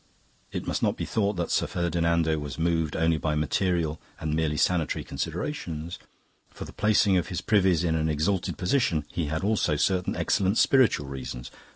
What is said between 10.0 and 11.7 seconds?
excellent spiritual reasons.